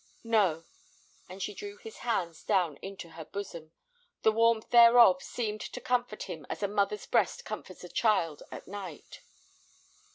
"No," 0.23 0.63
and 1.29 1.43
she 1.43 1.53
drew 1.53 1.77
his 1.77 1.97
hands 1.97 2.41
down 2.43 2.77
into 2.77 3.09
her 3.09 3.23
bosom; 3.23 3.71
the 4.23 4.31
warmth 4.31 4.71
thereof 4.71 5.21
seemed 5.21 5.61
to 5.61 5.79
comfort 5.79 6.23
him 6.23 6.43
as 6.49 6.63
a 6.63 6.67
mother's 6.67 7.05
breast 7.05 7.45
comforts 7.45 7.83
a 7.83 7.87
child 7.89 8.41
at 8.51 8.67
night. 8.67 9.21